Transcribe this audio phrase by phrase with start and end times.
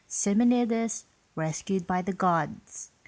[0.07, 1.05] SIMONIDES
[1.35, 2.89] RESCUED BY THE GODS.